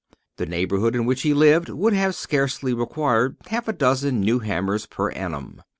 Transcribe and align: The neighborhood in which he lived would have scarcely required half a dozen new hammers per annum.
The 0.37 0.47
neighborhood 0.47 0.95
in 0.95 1.05
which 1.05 1.21
he 1.21 1.31
lived 1.31 1.69
would 1.69 1.93
have 1.93 2.15
scarcely 2.15 2.73
required 2.73 3.35
half 3.45 3.67
a 3.67 3.71
dozen 3.73 4.19
new 4.19 4.39
hammers 4.39 4.87
per 4.87 5.11
annum. 5.11 5.61